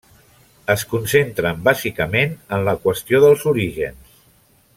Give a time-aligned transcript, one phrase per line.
[0.73, 4.19] Es concentren bàsicament en la qüestió dels orígens.